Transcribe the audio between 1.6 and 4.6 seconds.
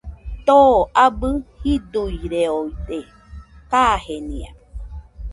jiduireoide kajenia.